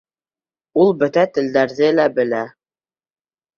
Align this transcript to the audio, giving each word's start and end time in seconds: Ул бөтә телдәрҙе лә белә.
Ул 0.83 0.89
бөтә 1.01 1.27
телдәрҙе 1.35 1.93
лә 2.01 2.09
белә. 2.19 2.43